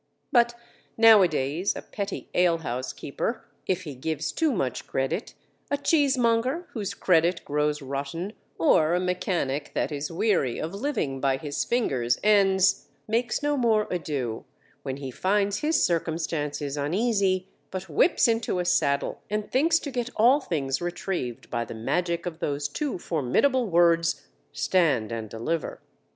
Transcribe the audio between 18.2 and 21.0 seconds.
into a saddle and thinks to get all things